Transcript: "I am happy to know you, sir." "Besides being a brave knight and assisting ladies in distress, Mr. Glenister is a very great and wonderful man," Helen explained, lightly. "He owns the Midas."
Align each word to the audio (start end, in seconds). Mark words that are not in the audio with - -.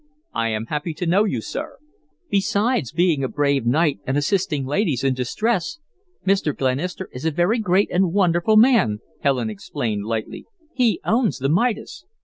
"I 0.33 0.47
am 0.49 0.65
happy 0.65 0.95
to 0.95 1.05
know 1.05 1.25
you, 1.25 1.41
sir." 1.41 1.77
"Besides 2.31 2.91
being 2.91 3.23
a 3.23 3.27
brave 3.27 3.67
knight 3.67 3.99
and 4.07 4.17
assisting 4.17 4.65
ladies 4.65 5.03
in 5.03 5.13
distress, 5.13 5.77
Mr. 6.25 6.57
Glenister 6.57 7.07
is 7.13 7.23
a 7.23 7.29
very 7.29 7.59
great 7.59 7.91
and 7.91 8.11
wonderful 8.11 8.57
man," 8.57 9.01
Helen 9.19 9.51
explained, 9.51 10.05
lightly. 10.05 10.47
"He 10.73 11.01
owns 11.05 11.37
the 11.37 11.49
Midas." 11.49 12.05